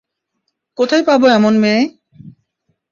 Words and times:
কোথায় 0.77 1.03
পাবো 1.07 1.25
এমন 1.29 1.53
মেয়ে? 1.57 1.81